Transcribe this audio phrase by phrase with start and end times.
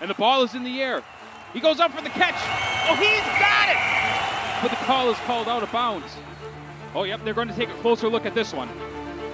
[0.00, 1.02] And the ball is in the air.
[1.52, 2.34] He goes up for the catch.
[2.88, 4.62] Oh, he's got it!
[4.62, 6.16] But the call is called out of bounds.
[6.94, 8.68] Oh, yep, they're going to take a closer look at this one.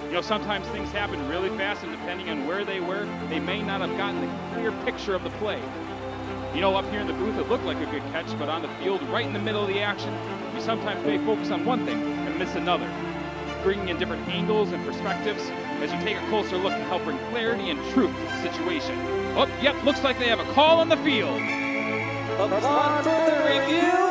[0.07, 3.61] You know, sometimes things happen really fast, and depending on where they were, they may
[3.61, 5.61] not have gotten the clear picture of the play.
[6.53, 8.61] You know, up here in the booth, it looked like a good catch, but on
[8.61, 10.13] the field, right in the middle of the action,
[10.53, 12.89] we sometimes may focus on one thing and miss another.
[13.63, 15.49] Bringing in different angles and perspectives
[15.83, 18.95] as you take a closer look can help bring clarity and truth to the situation.
[19.35, 21.41] Oh, yep, looks like they have a call on the field.
[23.49, 24.02] Review,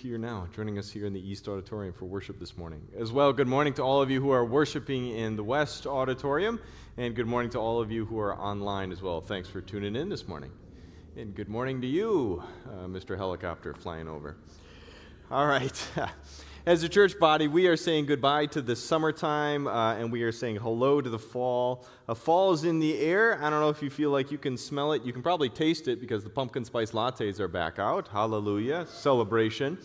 [0.00, 2.80] here now, joining us here in the East Auditorium for worship this morning.
[2.98, 6.58] As well, good morning to all of you who are worshiping in the West Auditorium,
[6.96, 9.20] and good morning to all of you who are online as well.
[9.20, 10.52] Thanks for tuning in this morning.
[11.18, 13.14] And good morning to you, uh, Mr.
[13.14, 14.36] Helicopter flying over.
[15.30, 15.88] All right.
[16.66, 20.30] As a church body, we are saying goodbye to the summertime uh, and we are
[20.30, 21.86] saying hello to the fall.
[22.06, 23.42] A fall is in the air.
[23.42, 25.02] I don't know if you feel like you can smell it.
[25.02, 28.08] You can probably taste it because the pumpkin spice lattes are back out.
[28.08, 28.86] Hallelujah.
[28.86, 29.78] Celebration.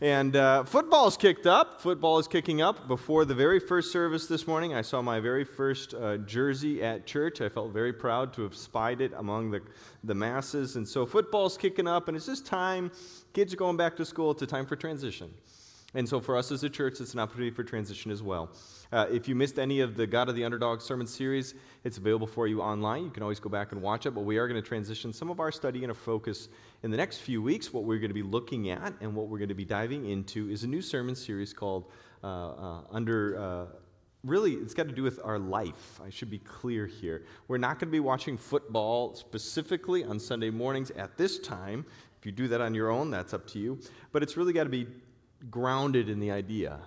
[0.00, 1.82] And uh, football's kicked up.
[1.82, 2.88] Football is kicking up.
[2.88, 7.04] Before the very first service this morning, I saw my very first uh, jersey at
[7.04, 7.42] church.
[7.42, 9.60] I felt very proud to have spied it among the,
[10.02, 10.76] the masses.
[10.76, 12.90] And so football's kicking up, and it's just time.
[13.34, 14.30] Kids are going back to school.
[14.30, 15.30] It's a time for transition.
[15.94, 18.50] And so for us as a church, it's an opportunity for transition as well.
[18.92, 22.26] Uh, if you missed any of the God of the Underdog sermon series, it's available
[22.26, 23.04] for you online.
[23.04, 24.12] You can always go back and watch it.
[24.12, 26.48] But we are going to transition some of our study and a focus
[26.82, 27.72] in the next few weeks.
[27.72, 30.50] What we're going to be looking at and what we're going to be diving into
[30.50, 31.90] is a new sermon series called
[32.24, 33.38] uh, uh, Under.
[33.38, 33.66] Uh,
[34.24, 36.00] really, it's got to do with our life.
[36.04, 37.24] I should be clear here.
[37.48, 41.84] We're not going to be watching football specifically on Sunday mornings at this time.
[42.18, 43.80] If you do that on your own, that's up to you.
[44.12, 44.86] But it's really got to be
[45.50, 46.78] grounded in the idea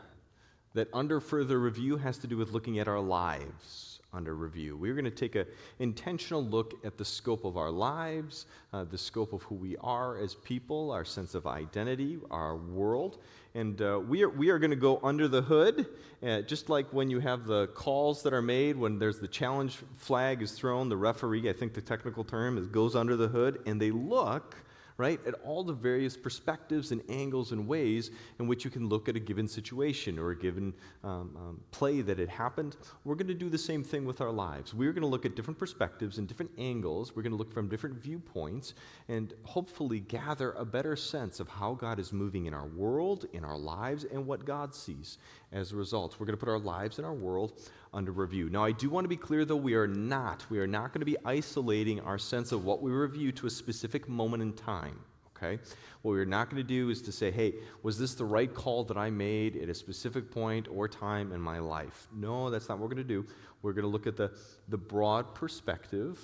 [0.74, 4.78] that under further review has to do with looking at our lives under review.
[4.78, 5.46] We're going to take an
[5.80, 10.18] intentional look at the scope of our lives, uh, the scope of who we are
[10.18, 13.20] as people, our sense of identity, our world.
[13.54, 15.88] And uh, we, are, we are going to go under the hood,
[16.24, 19.78] uh, just like when you have the calls that are made, when there's the challenge
[19.98, 23.62] flag is thrown, the referee, I think the technical term is goes under the hood,
[23.66, 24.56] and they look
[24.98, 25.20] right?
[25.28, 29.16] At all the various perspectives and angles and ways in which you can look at
[29.16, 30.74] a given situation or a given
[31.04, 32.78] um, um, play that had happened.
[33.04, 34.74] We're going to do the same thing with our lives.
[34.74, 37.16] We're going to look at different perspectives and different angles.
[37.16, 38.74] We're going to look from different viewpoints
[39.10, 43.44] and hopefully gather a better sense of how God is moving in our world, in
[43.44, 45.18] our lives, and what God sees
[45.56, 46.18] as a result.
[46.20, 47.60] We're going to put our lives and our world
[47.94, 48.50] under review.
[48.50, 50.46] Now, I do want to be clear, though, we are not.
[50.50, 53.50] We are not going to be isolating our sense of what we review to a
[53.50, 55.00] specific moment in time.
[55.36, 55.62] Okay?
[56.02, 58.84] What we're not going to do is to say, hey, was this the right call
[58.86, 62.08] that I made at a specific point or time in my life?
[62.14, 63.26] No, that's not what we're going to do.
[63.62, 64.32] We're going to look at the,
[64.68, 66.20] the broad perspective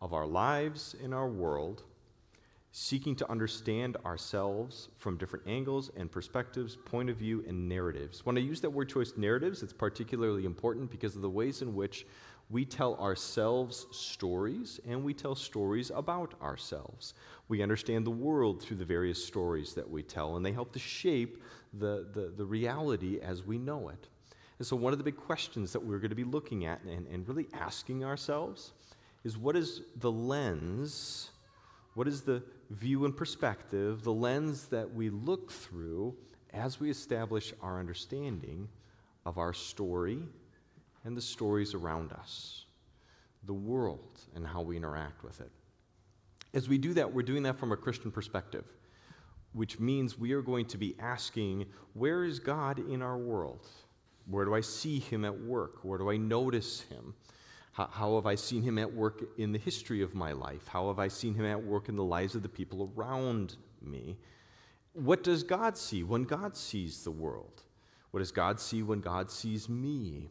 [0.00, 1.84] of our lives in our world
[2.78, 8.26] seeking to understand ourselves from different angles and perspectives, point of view, and narratives.
[8.26, 11.74] When I use that word choice, narratives, it's particularly important because of the ways in
[11.74, 12.06] which
[12.50, 17.14] we tell ourselves stories and we tell stories about ourselves.
[17.48, 20.78] We understand the world through the various stories that we tell, and they help to
[20.78, 21.42] shape
[21.78, 24.08] the, the, the reality as we know it.
[24.58, 27.06] And so, one of the big questions that we're going to be looking at and,
[27.06, 28.72] and really asking ourselves
[29.24, 31.30] is what is the lens?
[31.96, 36.14] What is the view and perspective, the lens that we look through
[36.52, 38.68] as we establish our understanding
[39.24, 40.18] of our story
[41.04, 42.66] and the stories around us,
[43.44, 45.50] the world, and how we interact with it.
[46.52, 48.66] As we do that, we're doing that from a Christian perspective,
[49.54, 51.64] which means we are going to be asking,
[51.94, 53.66] where is God in our world?
[54.26, 55.82] Where do I see him at work?
[55.82, 57.14] Where do I notice him?
[57.76, 60.66] How, how, have I seen him at work in the history of my life?
[60.66, 64.16] How have I seen him at work in the lives of the people around me?
[64.94, 67.64] What does God see when God sees the world?
[68.12, 70.30] What does God see when God sees me?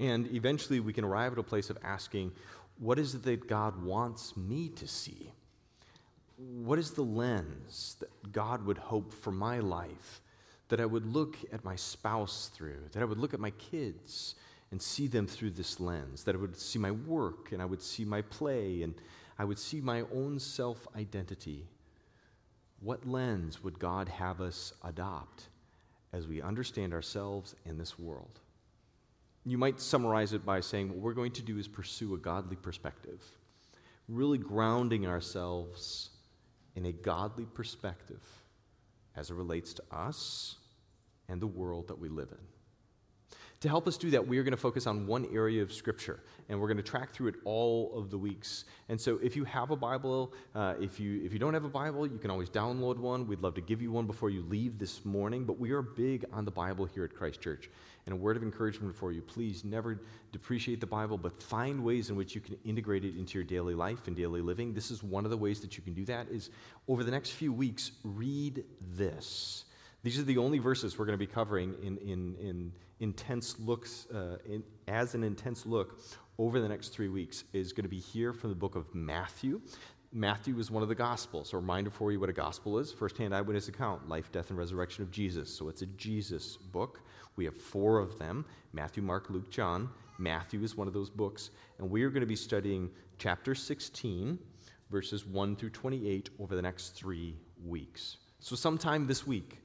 [0.00, 2.32] And eventually we can arrive at a place of asking,
[2.78, 5.32] what is it that God wants me to see?
[6.36, 10.20] What is the lens that God would hope for my life?
[10.68, 14.34] That I would look at my spouse through, that I would look at my kids
[14.70, 17.82] and see them through this lens, that I would see my work and I would
[17.82, 18.94] see my play and
[19.38, 21.66] I would see my own self identity.
[22.80, 25.48] What lens would God have us adopt
[26.12, 28.40] as we understand ourselves in this world?
[29.44, 32.56] You might summarize it by saying what we're going to do is pursue a godly
[32.56, 33.22] perspective,
[34.08, 36.10] really grounding ourselves
[36.74, 38.22] in a godly perspective
[39.14, 40.56] as it relates to us
[41.28, 42.55] and the world that we live in.
[43.66, 46.20] To help us do that, we are going to focus on one area of Scripture,
[46.48, 48.64] and we're going to track through it all of the weeks.
[48.88, 51.68] And so, if you have a Bible, uh, if you if you don't have a
[51.68, 53.26] Bible, you can always download one.
[53.26, 55.42] We'd love to give you one before you leave this morning.
[55.42, 57.68] But we are big on the Bible here at Christ Church.
[58.06, 62.08] And a word of encouragement for you: please never depreciate the Bible, but find ways
[62.08, 64.74] in which you can integrate it into your daily life and daily living.
[64.74, 66.28] This is one of the ways that you can do that.
[66.28, 66.50] Is
[66.86, 68.62] over the next few weeks, read
[68.94, 69.64] this.
[70.04, 74.06] These are the only verses we're going to be covering in, in, in intense looks,
[74.14, 76.00] uh, in, as an intense look
[76.38, 79.60] over the next three weeks, is going to be here from the book of Matthew.
[80.12, 81.52] Matthew is one of the Gospels.
[81.52, 84.58] A reminder for you what a Gospel is first hand eyewitness account, life, death, and
[84.58, 85.54] resurrection of Jesus.
[85.54, 87.00] So it's a Jesus book.
[87.36, 89.90] We have four of them Matthew, Mark, Luke, John.
[90.18, 91.50] Matthew is one of those books.
[91.78, 94.38] And we are going to be studying chapter 16,
[94.90, 97.34] verses 1 through 28 over the next three
[97.64, 98.16] weeks.
[98.40, 99.58] So, sometime this week,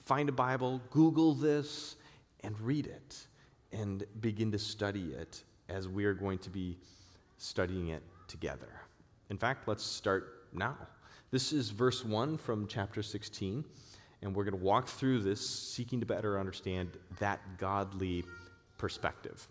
[0.00, 1.96] find a Bible, Google this,
[2.42, 3.26] and read it
[3.72, 6.76] and begin to study it as we are going to be
[7.38, 8.68] studying it together.
[9.30, 10.76] In fact, let's start now.
[11.30, 13.64] This is verse 1 from chapter 16,
[14.20, 18.24] and we're going to walk through this seeking to better understand that godly
[18.76, 19.48] perspective.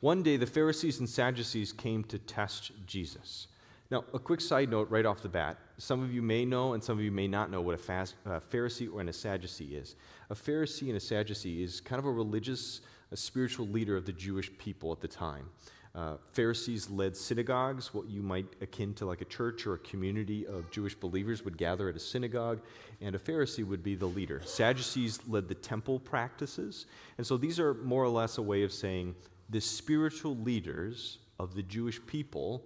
[0.00, 3.46] One day, the Pharisees and Sadducees came to test Jesus.
[3.90, 5.58] Now, a quick side note right off the bat.
[5.76, 8.14] Some of you may know, and some of you may not know what a fast,
[8.24, 9.96] uh, Pharisee or a Sadducee is.
[10.30, 12.80] A Pharisee and a Sadducee is kind of a religious,
[13.12, 15.50] a spiritual leader of the Jewish people at the time.
[15.94, 20.44] Uh, Pharisees led synagogues, what you might akin to like a church or a community
[20.44, 22.62] of Jewish believers would gather at a synagogue,
[23.00, 24.40] and a Pharisee would be the leader.
[24.44, 26.86] Sadducees led the temple practices,
[27.18, 29.14] and so these are more or less a way of saying
[29.50, 32.64] the spiritual leaders of the Jewish people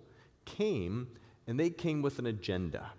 [0.56, 1.09] came,
[1.47, 2.91] and they came with an agenda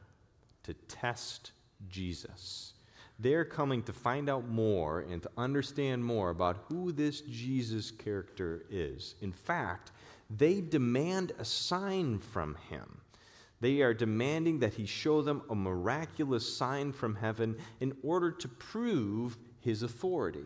[0.63, 1.51] to test
[1.89, 2.73] Jesus.
[3.17, 8.63] They're coming to find out more and to understand more about who this Jesus character
[8.69, 9.15] is.
[9.21, 9.91] In fact,
[10.29, 13.01] they demand a sign from him.
[13.61, 18.47] They are demanding that he show them a miraculous sign from heaven in order to
[18.47, 20.45] prove his authority.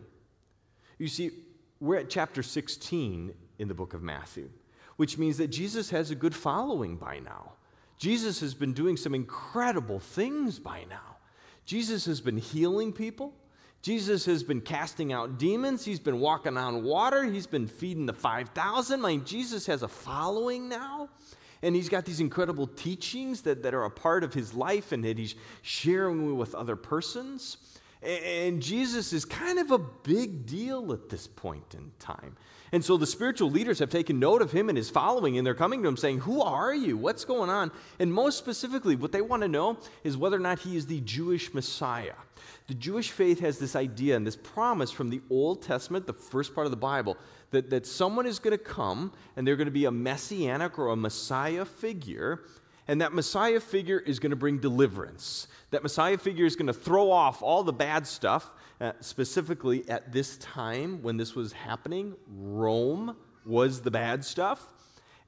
[0.98, 1.30] You see,
[1.78, 4.50] we're at chapter 16 in the book of Matthew
[4.96, 7.52] which means that Jesus has a good following by now.
[7.98, 11.16] Jesus has been doing some incredible things by now.
[11.64, 13.32] Jesus has been healing people.
[13.82, 15.84] Jesus has been casting out demons.
[15.84, 17.24] He's been walking on water.
[17.24, 19.04] He's been feeding the 5,000.
[19.04, 21.10] I mean, Jesus has a following now.
[21.62, 25.04] And he's got these incredible teachings that, that are a part of his life and
[25.04, 27.56] that he's sharing with other persons.
[28.04, 32.36] And Jesus is kind of a big deal at this point in time.
[32.72, 35.54] And so the spiritual leaders have taken note of him and his following, and they're
[35.54, 36.96] coming to him saying, Who are you?
[36.96, 37.70] What's going on?
[38.00, 41.00] And most specifically, what they want to know is whether or not he is the
[41.00, 42.14] Jewish Messiah.
[42.66, 46.54] The Jewish faith has this idea and this promise from the Old Testament, the first
[46.54, 47.16] part of the Bible,
[47.52, 50.88] that, that someone is going to come and they're going to be a messianic or
[50.88, 52.42] a Messiah figure,
[52.86, 55.48] and that Messiah figure is going to bring deliverance.
[55.70, 58.50] That Messiah figure is going to throw off all the bad stuff
[58.80, 63.16] uh, specifically, at this time when this was happening, Rome
[63.46, 64.68] was the bad stuff.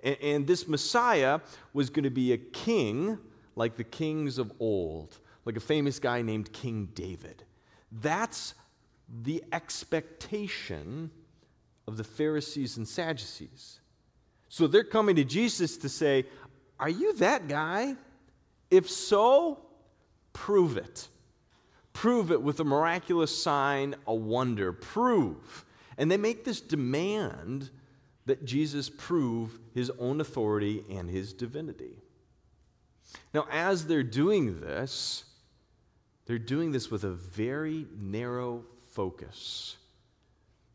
[0.02, 1.40] And, and this Messiah
[1.72, 3.18] was going to be a king
[3.54, 7.44] like the kings of old, like a famous guy named King David.
[7.92, 8.54] That's
[9.22, 11.10] the expectation
[11.86, 13.80] of the Pharisees and Sadducees.
[14.48, 16.26] So they're coming to Jesus to say,
[16.78, 17.96] Are you that guy?
[18.70, 19.60] If so,
[20.32, 21.08] prove it.
[21.92, 24.72] Prove it with a miraculous sign, a wonder.
[24.72, 25.64] Prove.
[25.96, 27.70] And they make this demand
[28.26, 32.02] that Jesus prove his own authority and his divinity.
[33.32, 35.24] Now, as they're doing this,
[36.26, 39.76] they're doing this with a very narrow focus.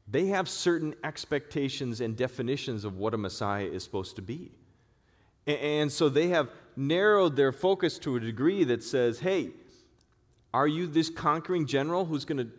[0.07, 4.51] They have certain expectations and definitions of what a Messiah is supposed to be.
[5.47, 9.51] And so they have narrowed their focus to a degree that says, hey,
[10.53, 12.49] are you this conquering general who's going to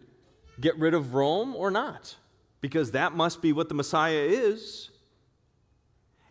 [0.60, 2.16] get rid of Rome or not?
[2.60, 4.90] Because that must be what the Messiah is.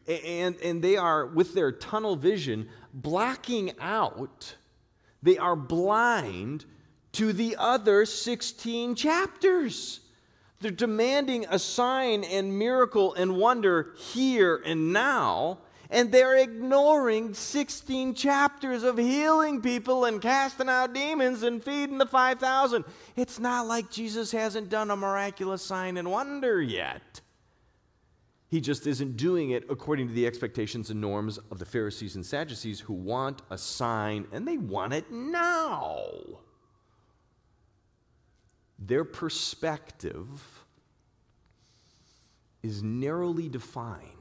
[0.07, 4.55] And, and they are, with their tunnel vision, blocking out,
[5.21, 6.65] they are blind
[7.13, 9.99] to the other 16 chapters.
[10.59, 15.59] They're demanding a sign and miracle and wonder here and now
[15.91, 22.05] and they're ignoring 16 chapters of healing people and casting out demons and feeding the
[22.05, 22.85] 5,000.
[23.15, 27.21] It's not like Jesus hasn't done a miraculous sign and wonder yet.
[28.47, 32.25] He just isn't doing it according to the expectations and norms of the Pharisees and
[32.25, 36.09] Sadducees who want a sign and they want it now.
[38.83, 40.65] their perspective
[42.63, 44.20] is narrowly defined.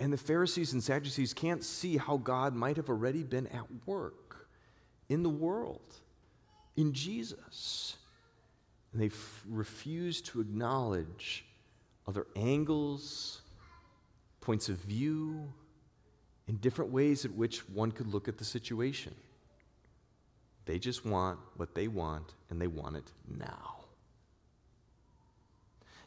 [0.00, 4.48] And the Pharisees and Sadducees can't see how God might have already been at work
[5.10, 5.94] in the world,
[6.74, 7.96] in Jesus.
[8.92, 11.44] And they f- refuse to acknowledge
[12.08, 13.42] other angles,
[14.40, 15.52] points of view,
[16.48, 19.14] and different ways at which one could look at the situation.
[20.64, 23.76] They just want what they want, and they want it now.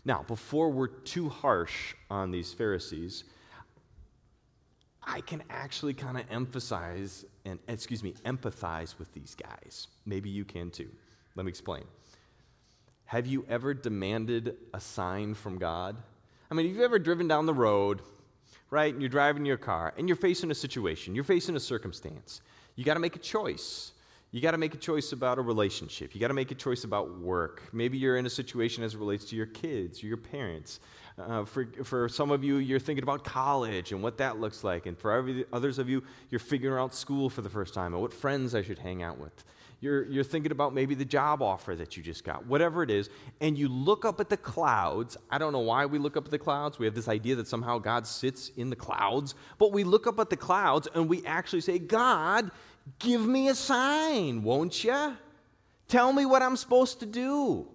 [0.03, 3.23] Now, before we're too harsh on these Pharisees,
[5.05, 9.87] I can actually kind of emphasize and, excuse me, empathize with these guys.
[10.05, 10.89] Maybe you can too.
[11.35, 11.83] Let me explain.
[13.05, 15.97] Have you ever demanded a sign from God?
[16.49, 18.01] I mean, have you ever driven down the road,
[18.69, 22.41] right, and you're driving your car, and you're facing a situation, you're facing a circumstance.
[22.75, 23.91] You got to make a choice.
[24.31, 26.15] You got to make a choice about a relationship.
[26.15, 27.61] You got to make a choice about work.
[27.71, 30.79] Maybe you're in a situation as it relates to your kids or your parents.
[31.17, 34.85] Uh, for, for some of you, you're thinking about college and what that looks like.
[34.85, 38.01] And for every, others of you, you're figuring out school for the first time and
[38.01, 39.43] what friends I should hang out with.
[39.79, 43.09] You're, you're thinking about maybe the job offer that you just got, whatever it is.
[43.41, 45.17] And you look up at the clouds.
[45.29, 46.79] I don't know why we look up at the clouds.
[46.79, 49.35] We have this idea that somehow God sits in the clouds.
[49.57, 52.49] But we look up at the clouds and we actually say, God,
[52.99, 55.17] Give me a sign, won't you?
[55.87, 57.67] Tell me what I'm supposed to do.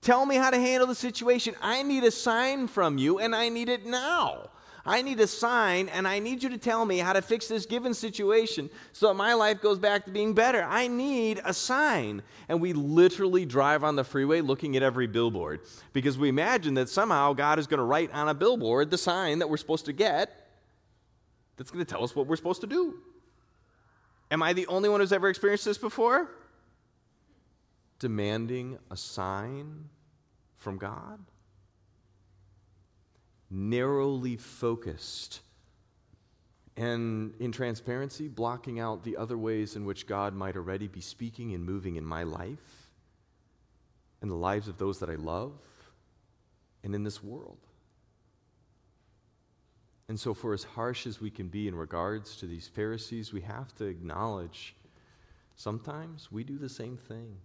[0.00, 1.54] Tell me how to handle the situation.
[1.60, 4.50] I need a sign from you, and I need it now.
[4.86, 7.66] I need a sign, and I need you to tell me how to fix this
[7.66, 10.62] given situation so that my life goes back to being better.
[10.62, 12.22] I need a sign.
[12.48, 15.60] And we literally drive on the freeway looking at every billboard
[15.92, 19.40] because we imagine that somehow God is going to write on a billboard the sign
[19.40, 20.48] that we're supposed to get
[21.58, 22.94] that's going to tell us what we're supposed to do.
[24.30, 26.30] Am I the only one who's ever experienced this before?
[27.98, 29.88] Demanding a sign
[30.56, 31.18] from God?
[33.50, 35.40] Narrowly focused
[36.78, 41.52] and in transparency, blocking out the other ways in which God might already be speaking
[41.52, 42.92] and moving in my life,
[44.22, 45.54] in the lives of those that I love,
[46.84, 47.58] and in this world.
[50.08, 53.40] And so, for as harsh as we can be in regards to these Pharisees, we
[53.40, 54.76] have to acknowledge
[55.56, 57.36] sometimes we do the same thing.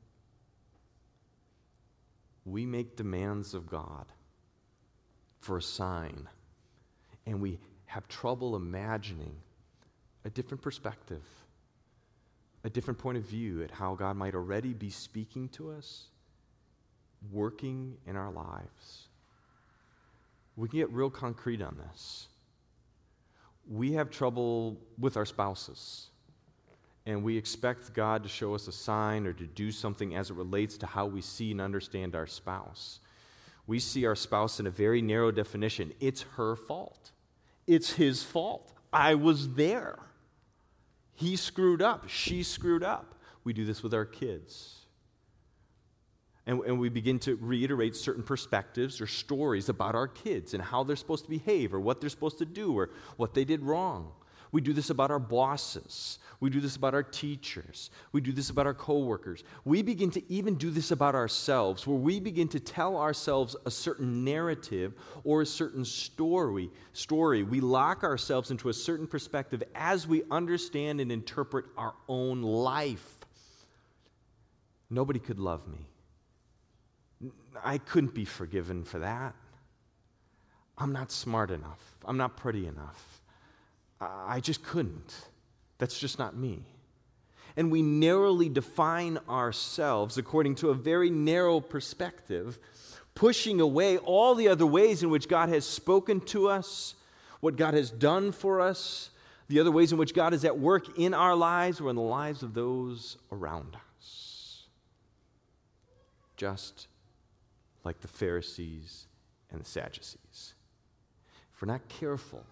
[2.45, 4.05] We make demands of God
[5.39, 6.27] for a sign,
[7.25, 9.35] and we have trouble imagining
[10.25, 11.23] a different perspective,
[12.63, 16.05] a different point of view at how God might already be speaking to us,
[17.31, 19.07] working in our lives.
[20.55, 22.27] We can get real concrete on this
[23.69, 26.07] we have trouble with our spouses.
[27.05, 30.35] And we expect God to show us a sign or to do something as it
[30.35, 32.99] relates to how we see and understand our spouse.
[33.67, 35.93] We see our spouse in a very narrow definition.
[35.99, 37.11] It's her fault.
[37.67, 38.73] It's his fault.
[38.91, 39.99] I was there.
[41.15, 42.09] He screwed up.
[42.09, 43.15] She screwed up.
[43.43, 44.79] We do this with our kids.
[46.45, 50.83] And, and, we begin to reiterate certain perspectives or stories about our kids and how
[50.83, 54.11] they're supposed to behave or what they're supposed to do or what they did wrong.
[54.53, 56.19] We do this about our bosses.
[56.39, 57.89] We do this about our teachers.
[58.11, 59.43] We do this about our coworkers.
[59.65, 63.71] We begin to even do this about ourselves, where we begin to tell ourselves a
[63.71, 64.93] certain narrative
[65.23, 66.69] or a certain story.
[66.93, 67.41] Story.
[67.41, 73.17] We lock ourselves into a certain perspective as we understand and interpret our own life.
[74.91, 75.87] Nobody could love me.
[77.63, 79.33] I couldn't be forgiven for that.
[80.77, 81.97] I'm not smart enough.
[82.05, 83.22] I'm not pretty enough.
[84.27, 85.13] I just couldn't.
[85.77, 86.63] That's just not me.
[87.55, 92.57] And we narrowly define ourselves according to a very narrow perspective,
[93.15, 96.95] pushing away all the other ways in which God has spoken to us,
[97.41, 99.11] what God has done for us,
[99.47, 102.01] the other ways in which God is at work in our lives or in the
[102.01, 104.63] lives of those around us.
[106.37, 106.87] Just
[107.83, 109.05] like the Pharisees
[109.51, 110.53] and the Sadducees.
[111.53, 112.43] If we're not careful,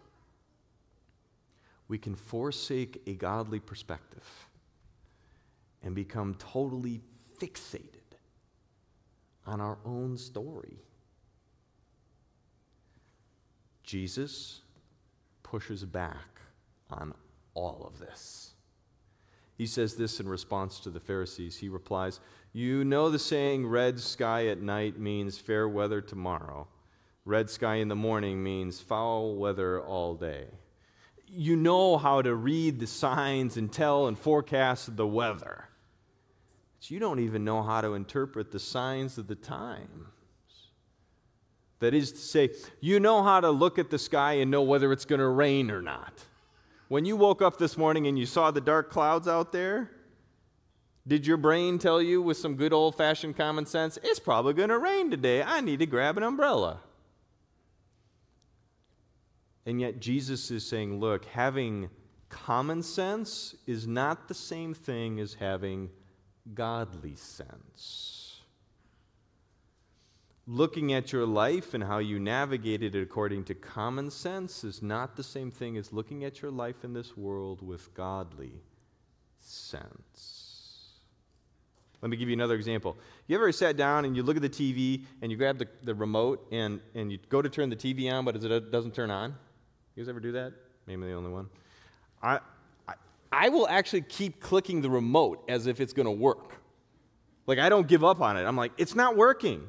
[1.91, 4.23] we can forsake a godly perspective
[5.83, 7.01] and become totally
[7.37, 8.15] fixated
[9.45, 10.79] on our own story.
[13.83, 14.61] Jesus
[15.43, 16.39] pushes back
[16.89, 17.13] on
[17.55, 18.51] all of this.
[19.57, 21.57] He says this in response to the Pharisees.
[21.57, 22.21] He replies,
[22.53, 26.69] You know the saying, red sky at night means fair weather tomorrow.
[27.25, 30.45] Red sky in the morning means foul weather all day.
[31.33, 35.69] You know how to read the signs and tell and forecast the weather.
[36.77, 40.07] But you don't even know how to interpret the signs of the times.
[41.79, 44.91] That is to say, you know how to look at the sky and know whether
[44.91, 46.25] it's going to rain or not.
[46.89, 49.89] When you woke up this morning and you saw the dark clouds out there,
[51.07, 54.69] did your brain tell you with some good old fashioned common sense, it's probably going
[54.69, 55.41] to rain today.
[55.41, 56.81] I need to grab an umbrella?
[59.65, 61.89] And yet, Jesus is saying, look, having
[62.29, 65.89] common sense is not the same thing as having
[66.53, 68.39] godly sense.
[70.47, 75.15] Looking at your life and how you navigated it according to common sense is not
[75.15, 78.53] the same thing as looking at your life in this world with godly
[79.39, 80.51] sense.
[82.01, 82.97] Let me give you another example.
[83.27, 85.93] You ever sat down and you look at the TV and you grab the, the
[85.93, 89.35] remote and, and you go to turn the TV on, but it doesn't turn on?
[89.95, 90.53] You guys ever do that?
[90.87, 91.49] Maybe the only one.
[92.23, 92.39] I,
[92.87, 92.93] I,
[93.31, 96.61] I will actually keep clicking the remote as if it's going to work.
[97.47, 98.45] Like, I don't give up on it.
[98.45, 99.63] I'm like, it's not working.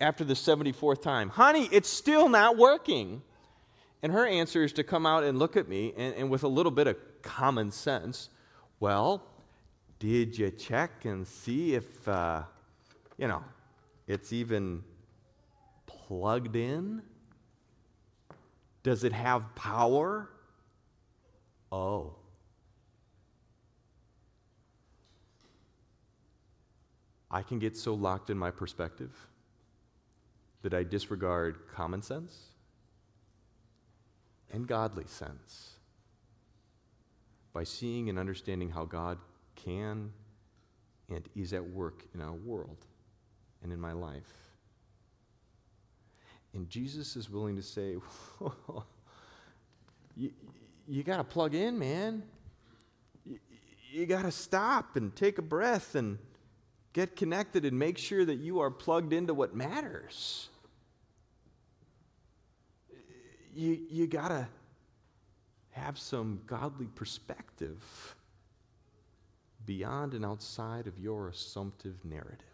[0.00, 3.22] After the 74th time, honey, it's still not working.
[4.02, 6.48] And her answer is to come out and look at me and, and with a
[6.48, 8.30] little bit of common sense,
[8.78, 9.22] well,
[9.98, 12.44] did you check and see if, uh,
[13.18, 13.44] you know,
[14.06, 14.82] it's even
[15.86, 17.02] plugged in?
[18.82, 20.28] Does it have power?
[21.70, 22.14] Oh.
[27.30, 29.10] I can get so locked in my perspective
[30.62, 32.36] that I disregard common sense
[34.52, 35.76] and godly sense
[37.52, 39.18] by seeing and understanding how God
[39.54, 40.12] can
[41.08, 42.84] and is at work in our world
[43.62, 44.49] and in my life.
[46.54, 47.96] And Jesus is willing to say,
[50.16, 50.32] you,
[50.88, 52.22] you got to plug in, man.
[53.24, 53.38] You,
[53.92, 56.18] you got to stop and take a breath and
[56.92, 60.48] get connected and make sure that you are plugged into what matters.
[63.54, 64.48] You, you got to
[65.70, 68.16] have some godly perspective
[69.66, 72.44] beyond and outside of your assumptive narrative.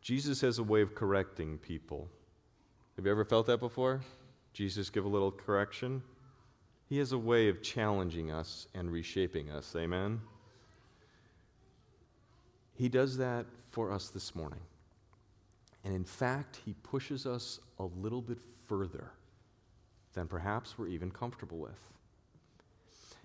[0.00, 2.08] Jesus has a way of correcting people.
[2.96, 4.00] Have you ever felt that before?
[4.52, 6.02] Jesus give a little correction?
[6.88, 9.74] He has a way of challenging us and reshaping us.
[9.76, 10.20] Amen?
[12.74, 14.60] He does that for us this morning.
[15.84, 19.12] And in fact, he pushes us a little bit further
[20.14, 21.78] than perhaps we're even comfortable with.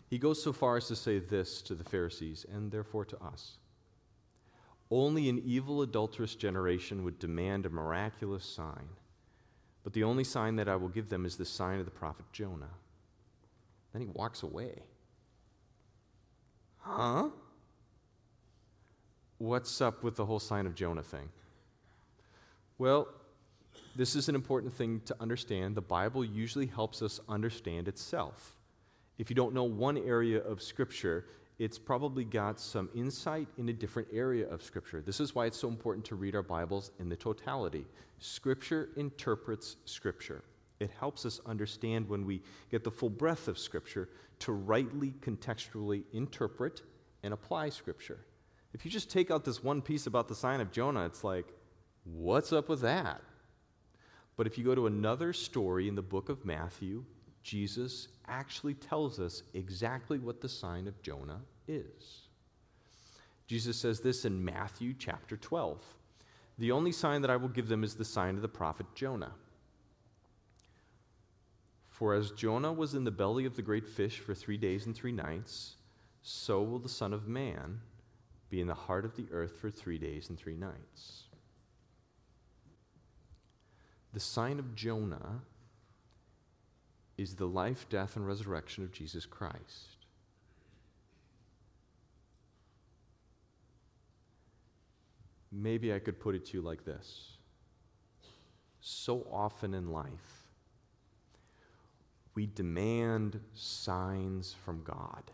[0.09, 3.57] He goes so far as to say this to the Pharisees and therefore to us
[4.91, 8.87] Only an evil, adulterous generation would demand a miraculous sign,
[9.83, 12.25] but the only sign that I will give them is the sign of the prophet
[12.31, 12.69] Jonah.
[13.93, 14.83] Then he walks away.
[16.79, 17.29] Huh?
[19.37, 21.29] What's up with the whole sign of Jonah thing?
[22.77, 23.07] Well,
[23.95, 25.75] this is an important thing to understand.
[25.75, 28.57] The Bible usually helps us understand itself.
[29.17, 31.25] If you don't know one area of Scripture,
[31.57, 35.01] it's probably got some insight in a different area of Scripture.
[35.01, 37.85] This is why it's so important to read our Bibles in the totality.
[38.19, 40.43] Scripture interprets Scripture.
[40.79, 46.03] It helps us understand when we get the full breadth of Scripture to rightly contextually
[46.11, 46.81] interpret
[47.23, 48.19] and apply Scripture.
[48.73, 51.45] If you just take out this one piece about the sign of Jonah, it's like,
[52.03, 53.21] what's up with that?
[54.35, 57.05] But if you go to another story in the book of Matthew,
[57.45, 62.23] Jesus actually tells us exactly what the sign of Jonah is.
[63.45, 65.79] Jesus says this in Matthew chapter 12.
[66.57, 69.33] The only sign that I will give them is the sign of the prophet Jonah.
[71.87, 74.95] For as Jonah was in the belly of the great fish for three days and
[74.95, 75.75] three nights,
[76.23, 77.79] so will the Son of Man
[78.49, 81.25] be in the heart of the earth for three days and three nights.
[84.13, 85.41] The sign of Jonah
[87.17, 89.97] is the life, death, and resurrection of Jesus Christ.
[95.51, 97.37] Maybe I could put it to you like this.
[98.81, 100.45] So often in life,
[102.35, 105.31] we demand signs from God,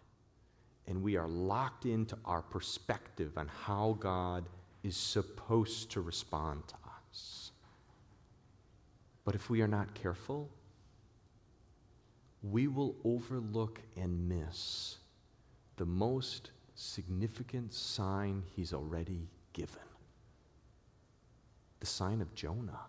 [0.87, 4.45] and we are locked into our perspective on how God
[4.83, 7.51] is supposed to respond to us.
[9.25, 10.49] But if we are not careful,
[12.43, 14.97] we will overlook and miss
[15.77, 19.81] the most significant sign he's already given
[21.81, 22.79] the sign of Jonah,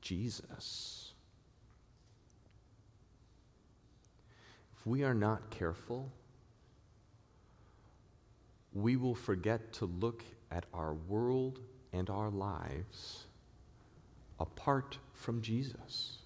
[0.00, 1.12] Jesus.
[4.74, 6.10] If we are not careful,
[8.72, 11.60] we will forget to look at our world
[11.92, 13.24] and our lives
[14.40, 16.17] apart from Jesus.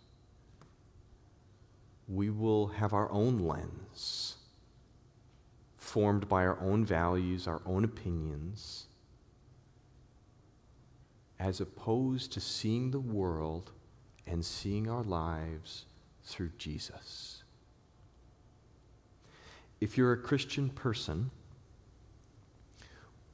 [2.13, 4.37] We will have our own lens,
[5.79, 8.85] formed by our own values, our own opinions,
[11.41, 13.73] as opposed to seeing the world
[14.27, 15.87] and seeing our lives
[16.23, 17.45] through Jesus.
[19.81, 21.31] If you're a Christian person,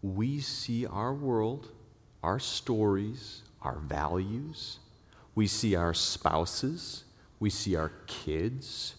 [0.03, 1.73] we see our world,
[2.23, 4.79] our stories, our values,
[5.35, 7.03] we see our spouses,
[7.41, 8.97] we see our kids,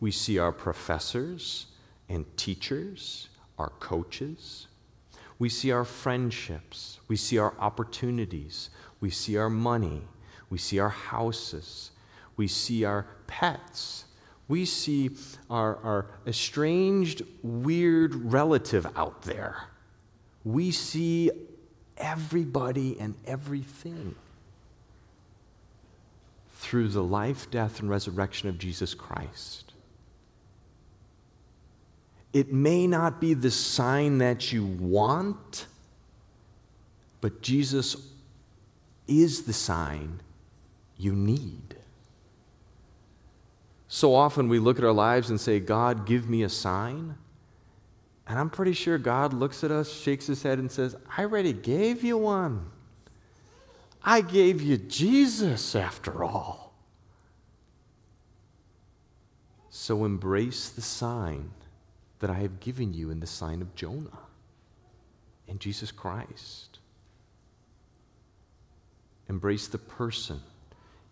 [0.00, 1.66] we see our professors
[2.08, 4.66] and teachers, our coaches.
[5.38, 10.02] We see our friendships, we see our opportunities, we see our money,
[10.50, 11.92] we see our houses,
[12.36, 14.06] we see our pets,
[14.48, 15.10] we see
[15.48, 19.64] our, our estranged, weird relative out there.
[20.44, 21.30] We see
[21.96, 24.16] everybody and everything
[26.58, 29.72] through the life, death, and resurrection of Jesus Christ.
[32.32, 35.66] It may not be the sign that you want,
[37.20, 37.96] but Jesus
[39.06, 40.20] is the sign
[40.96, 41.76] you need.
[43.86, 47.16] So often we look at our lives and say, God, give me a sign.
[48.26, 51.52] And I'm pretty sure God looks at us, shakes his head, and says, I already
[51.52, 52.72] gave you one.
[54.02, 56.74] I gave you Jesus after all.
[59.70, 61.50] So embrace the sign
[62.20, 64.18] that I have given you in the sign of Jonah
[65.48, 66.78] and Jesus Christ.
[69.28, 70.40] Embrace the person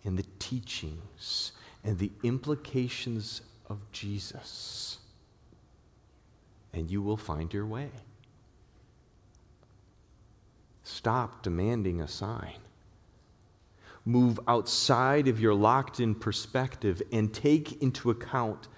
[0.04, 1.52] and the teachings
[1.84, 4.98] and the implications of Jesus,
[6.72, 7.90] and you will find your way.
[10.82, 12.58] Stop demanding a sign.
[14.06, 18.68] Move outside of your locked in perspective and take into account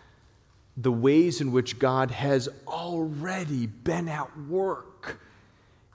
[0.77, 5.21] the ways in which God has already been at work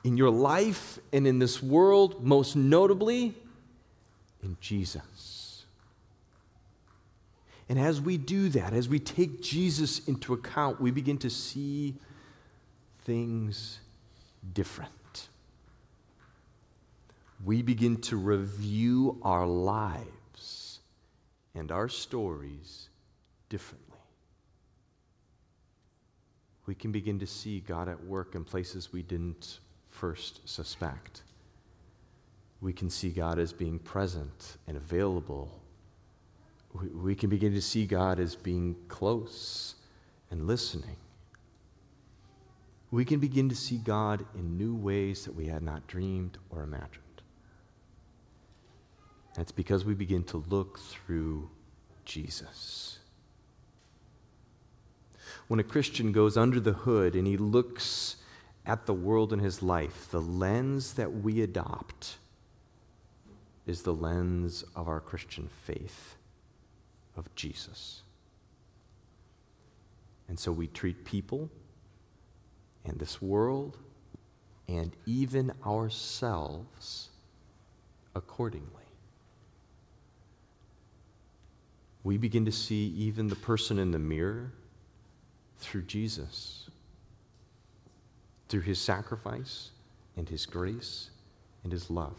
[0.03, 3.33] in your life and in this world, most notably
[4.43, 5.65] in Jesus.
[7.69, 11.95] And as we do that, as we take Jesus into account, we begin to see
[13.03, 13.79] things
[14.53, 14.91] different.
[17.43, 20.79] We begin to review our lives
[21.55, 22.89] and our stories
[23.49, 23.93] differently
[26.65, 31.23] we can begin to see God at work in places we didn't first suspect.
[32.61, 35.59] We can see God as being present and available.
[36.93, 39.75] We, can begin to see God as being close
[40.31, 40.95] and listening.
[42.89, 46.63] We can begin to see God in new ways that we had not dreamed or
[46.63, 47.02] imagined.
[49.35, 51.49] That's because we begin to look through
[52.05, 52.99] Jesus
[55.47, 58.17] when a Christian goes under the hood and he looks
[58.65, 62.17] at the world in his life, the lens that we adopt
[63.65, 66.15] is the lens of our Christian faith,
[67.15, 68.01] of Jesus.
[70.27, 71.49] And so we treat people
[72.85, 73.77] and this world
[74.67, 77.09] and even ourselves
[78.15, 78.82] accordingly.
[82.03, 84.51] We begin to see even the person in the mirror
[85.59, 86.69] through Jesus,
[88.49, 89.69] through his sacrifice
[90.17, 91.09] and his grace
[91.63, 92.17] and his love,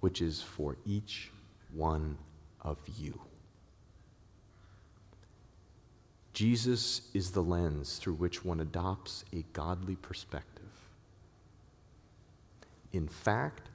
[0.00, 1.30] which is for each
[1.72, 2.18] one
[2.60, 3.18] of you.
[6.34, 10.64] Jesus is the lens through which one adopts a godly perspective.
[12.92, 13.69] In fact,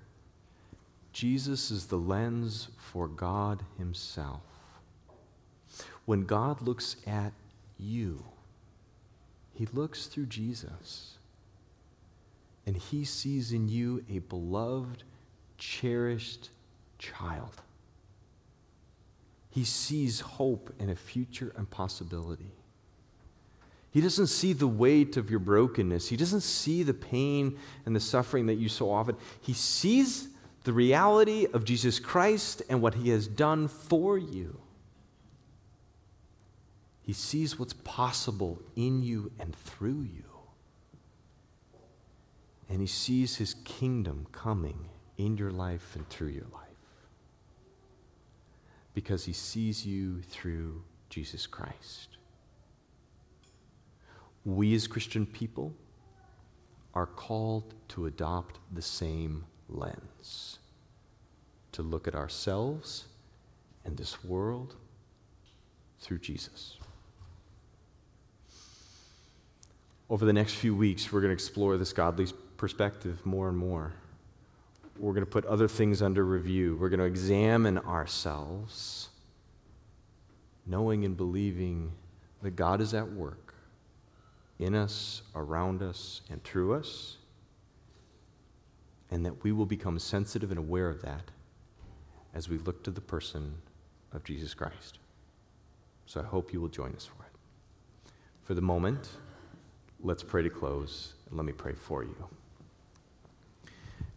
[1.16, 4.42] Jesus is the lens for God Himself.
[6.04, 7.32] When God looks at
[7.80, 8.22] you.
[9.54, 11.14] He looks through Jesus
[12.66, 15.04] and he sees in you a beloved,
[15.58, 16.50] cherished
[17.00, 17.62] child.
[19.52, 22.52] He sees hope and a future and possibility.
[23.92, 26.10] He doesn't see the weight of your brokenness.
[26.10, 29.16] He doesn't see the pain and the suffering that you so often.
[29.40, 30.28] He sees
[30.66, 34.60] the reality of Jesus Christ and what he has done for you.
[37.04, 40.24] He sees what's possible in you and through you.
[42.68, 46.62] And he sees his kingdom coming in your life and through your life.
[48.96, 52.18] Because he sees you through Jesus Christ.
[54.46, 55.76] we as Christian people
[56.94, 60.60] are called to adopt the same lens,
[61.72, 63.06] to look at ourselves
[63.84, 64.76] and this world
[66.00, 66.78] through Jesus.
[70.10, 73.94] Over the next few weeks, we're going to explore this godly perspective more and more.
[74.98, 76.78] We're going to put other things under review.
[76.80, 79.10] We're going to examine ourselves,
[80.66, 81.92] knowing and believing
[82.44, 83.56] that God is at work
[84.60, 87.18] in us, around us, and through us,
[89.12, 91.32] and that we will become sensitive and aware of that
[92.34, 93.56] as we look to the person
[94.12, 95.00] of Jesus Christ.
[96.06, 98.12] So I hope you will join us for it.
[98.44, 99.10] For the moment,
[100.04, 102.16] let's pray to close, and let me pray for you.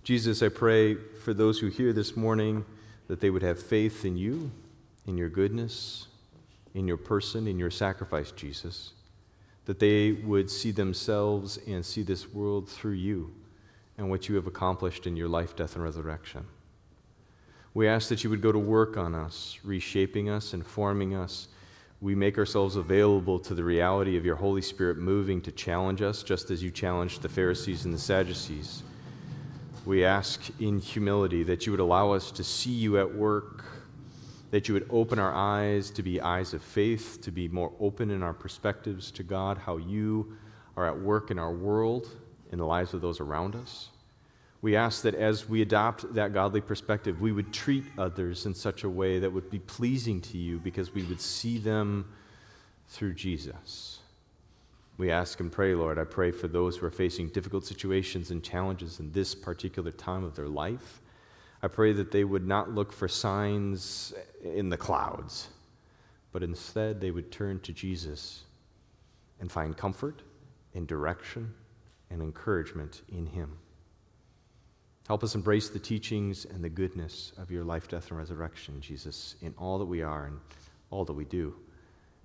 [0.05, 2.65] Jesus, I pray for those who hear this morning
[3.09, 4.51] that they would have faith in you,
[5.07, 6.09] in your goodness,
[6.75, 8.93] in your person, in your sacrifice, Jesus,
[9.65, 13.33] that they would see themselves and see this world through you
[13.99, 16.47] and what you have accomplished in your life, death, and resurrection.
[17.75, 21.49] We ask that you would go to work on us, reshaping us informing us
[22.01, 26.23] we make ourselves available to the reality of your Holy Spirit moving to challenge us,
[26.23, 28.85] just as you challenged the Pharisees and the Sadducees.
[29.85, 33.65] We ask in humility that you would allow us to see you at work,
[34.53, 38.11] that you would open our eyes to be eyes of faith, to be more open
[38.11, 40.37] in our perspectives to God, how you
[40.77, 42.09] are at work in our world,
[42.51, 43.89] in the lives of those around us.
[44.61, 48.83] We ask that as we adopt that godly perspective, we would treat others in such
[48.83, 52.07] a way that would be pleasing to you because we would see them
[52.89, 54.01] through Jesus.
[54.97, 55.97] We ask and pray, Lord.
[55.97, 60.25] I pray for those who are facing difficult situations and challenges in this particular time
[60.25, 61.01] of their life.
[61.63, 65.49] I pray that they would not look for signs in the clouds,
[66.33, 68.43] but instead they would turn to Jesus
[69.39, 70.23] and find comfort
[70.75, 71.55] and direction
[72.11, 73.59] and encouragement in Him.
[75.07, 79.37] Help us embrace the teachings and the goodness of your life, death, and resurrection, Jesus,
[79.41, 80.39] in all that we are and
[80.91, 81.55] all that we do,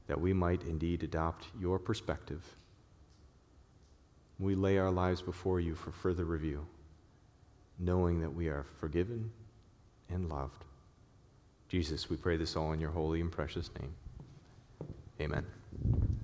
[0.08, 2.44] that we might indeed adopt your perspective.
[4.38, 6.66] We lay our lives before you for further review,
[7.80, 9.32] knowing that we are forgiven
[10.10, 10.66] and loved.
[11.70, 13.96] Jesus, we pray this all in your holy and precious name.
[15.22, 16.23] Amen.